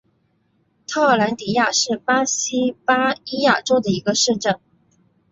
[0.87, 4.59] 特奥兰迪亚是巴西巴伊亚州的一个市镇。